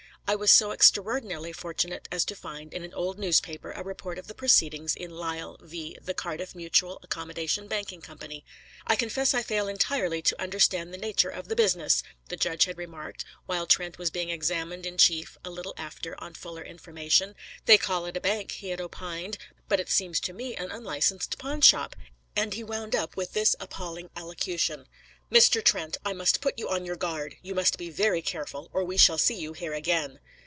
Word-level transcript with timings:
I 0.27 0.35
was 0.35 0.49
so 0.49 0.71
extraordinarily 0.71 1.51
fortunate 1.51 2.07
as 2.09 2.23
to 2.23 2.37
find, 2.37 2.73
in 2.73 2.85
an 2.85 2.93
old 2.93 3.19
newspaper, 3.19 3.71
a 3.73 3.83
report 3.83 4.17
of 4.17 4.27
the 4.27 4.33
proceedings 4.33 4.95
in 4.95 5.11
Lyall 5.11 5.57
v. 5.59 5.97
The 6.01 6.13
Cardiff 6.13 6.55
Mutual 6.55 6.99
Accommodation 7.03 7.67
Banking 7.67 7.99
Co. 8.01 8.17
"I 8.87 8.95
confess 8.95 9.33
I 9.33 9.43
fail 9.43 9.67
entirely 9.67 10.21
to 10.21 10.41
understand 10.41 10.93
the 10.93 10.97
nature 10.97 11.27
of 11.29 11.49
the 11.49 11.55
business," 11.57 12.01
the 12.29 12.37
judge 12.37 12.63
had 12.63 12.77
remarked, 12.77 13.25
while 13.45 13.67
Trent 13.67 13.97
was 13.97 14.09
being 14.09 14.29
examined 14.29 14.85
in 14.85 14.97
chief; 14.97 15.37
a 15.43 15.49
little 15.49 15.73
after, 15.75 16.17
on 16.23 16.33
fuller 16.33 16.63
information 16.63 17.35
"They 17.65 17.77
call 17.77 18.05
it 18.05 18.15
a 18.15 18.21
bank," 18.21 18.53
he 18.53 18.69
had 18.69 18.79
opined, 18.79 19.37
"but 19.67 19.81
it 19.81 19.89
seems 19.89 20.21
to 20.21 20.31
me 20.31 20.53
to 20.53 20.57
be 20.59 20.63
an 20.63 20.71
unlicensed 20.71 21.37
pawnshop"; 21.39 21.93
and 22.37 22.53
he 22.53 22.63
wound 22.63 22.95
up 22.95 23.17
with 23.17 23.33
this 23.33 23.57
appalling 23.59 24.09
allocution: 24.15 24.87
"Mr. 25.29 25.63
Trent, 25.63 25.95
I 26.03 26.11
must 26.11 26.41
put 26.41 26.59
you 26.59 26.67
on 26.67 26.85
your 26.85 26.97
guard; 26.97 27.37
you 27.41 27.55
must 27.55 27.77
be 27.77 27.89
very 27.89 28.21
careful, 28.21 28.69
or 28.73 28.83
we 28.83 28.97
shall 28.97 29.17
see 29.17 29.35
you 29.39 29.53
here 29.53 29.73
again." 29.73 30.19